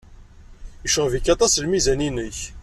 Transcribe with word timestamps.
Yecɣeb-ik 0.83 1.25
aṭas 1.33 1.53
lmizan-nnek. 1.63 2.39